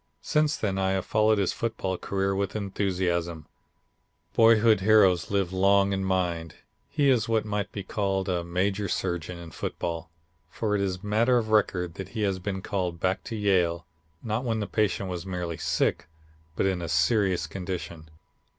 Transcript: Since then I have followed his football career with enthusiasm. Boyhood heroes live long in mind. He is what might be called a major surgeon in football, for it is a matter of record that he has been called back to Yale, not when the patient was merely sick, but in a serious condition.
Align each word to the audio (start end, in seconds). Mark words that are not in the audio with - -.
Since 0.23 0.57
then 0.57 0.79
I 0.79 0.93
have 0.93 1.05
followed 1.05 1.37
his 1.37 1.53
football 1.53 1.95
career 1.95 2.33
with 2.35 2.55
enthusiasm. 2.55 3.45
Boyhood 4.33 4.79
heroes 4.79 5.29
live 5.29 5.53
long 5.53 5.93
in 5.93 6.03
mind. 6.03 6.55
He 6.89 7.09
is 7.11 7.29
what 7.29 7.45
might 7.45 7.71
be 7.71 7.83
called 7.83 8.27
a 8.27 8.43
major 8.43 8.87
surgeon 8.87 9.37
in 9.37 9.51
football, 9.51 10.09
for 10.49 10.73
it 10.73 10.81
is 10.81 10.95
a 10.95 11.05
matter 11.05 11.37
of 11.37 11.49
record 11.49 11.93
that 12.01 12.09
he 12.17 12.23
has 12.23 12.39
been 12.39 12.63
called 12.63 12.99
back 12.99 13.23
to 13.25 13.35
Yale, 13.35 13.85
not 14.23 14.43
when 14.43 14.59
the 14.59 14.65
patient 14.65 15.07
was 15.07 15.23
merely 15.23 15.57
sick, 15.57 16.07
but 16.55 16.65
in 16.65 16.81
a 16.81 16.89
serious 16.89 17.45
condition. 17.45 18.09